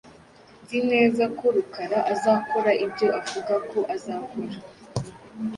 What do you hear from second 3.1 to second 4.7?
avuga ko azakora.